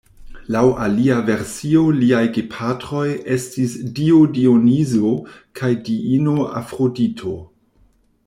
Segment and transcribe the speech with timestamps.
[0.53, 3.03] Laŭ alia versio liaj gepatroj
[3.35, 5.13] estis dio Dionizo
[5.61, 7.37] kaj diino Afrodito.